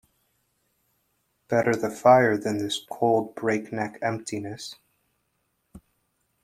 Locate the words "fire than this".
1.91-2.81